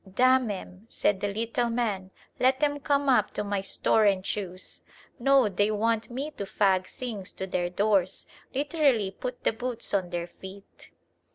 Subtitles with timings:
[0.11, 2.09] "Damn 'em," said the little man,
[2.39, 4.81] "let 'em come up to my store and choose.
[5.19, 10.09] No, they want me to fag things to their doors, literally put the boots on
[10.09, 10.89] their feet."